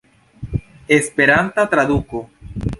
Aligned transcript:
Esperanta 0.99 1.67
traduko. 1.75 2.27